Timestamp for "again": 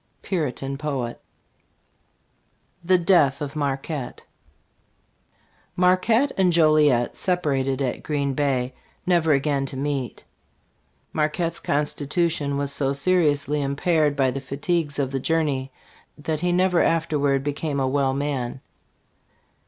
9.31-9.67